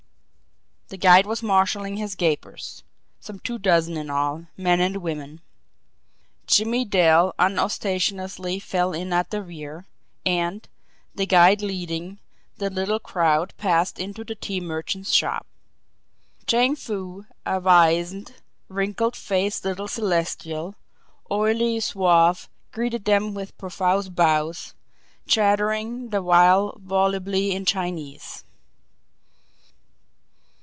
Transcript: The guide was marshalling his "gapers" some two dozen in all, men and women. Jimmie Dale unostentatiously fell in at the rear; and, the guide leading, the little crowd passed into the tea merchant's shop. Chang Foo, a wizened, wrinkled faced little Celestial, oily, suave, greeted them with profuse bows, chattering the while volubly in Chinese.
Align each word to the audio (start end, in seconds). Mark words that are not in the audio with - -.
The 0.89 0.97
guide 0.97 1.25
was 1.25 1.41
marshalling 1.41 1.95
his 1.95 2.15
"gapers" 2.15 2.83
some 3.21 3.39
two 3.39 3.57
dozen 3.57 3.95
in 3.95 4.09
all, 4.09 4.47
men 4.57 4.81
and 4.81 4.97
women. 4.97 5.39
Jimmie 6.47 6.83
Dale 6.83 7.33
unostentatiously 7.39 8.59
fell 8.59 8.91
in 8.91 9.13
at 9.13 9.29
the 9.31 9.41
rear; 9.41 9.87
and, 10.25 10.67
the 11.15 11.25
guide 11.25 11.61
leading, 11.61 12.19
the 12.57 12.69
little 12.69 12.99
crowd 12.99 13.53
passed 13.57 13.99
into 13.99 14.25
the 14.25 14.35
tea 14.35 14.59
merchant's 14.59 15.13
shop. 15.13 15.47
Chang 16.45 16.75
Foo, 16.75 17.25
a 17.45 17.61
wizened, 17.61 18.33
wrinkled 18.67 19.15
faced 19.15 19.63
little 19.63 19.87
Celestial, 19.87 20.75
oily, 21.31 21.79
suave, 21.79 22.49
greeted 22.73 23.05
them 23.05 23.33
with 23.33 23.57
profuse 23.57 24.09
bows, 24.09 24.73
chattering 25.25 26.09
the 26.09 26.21
while 26.21 26.75
volubly 26.81 27.53
in 27.53 27.63
Chinese. 27.63 28.43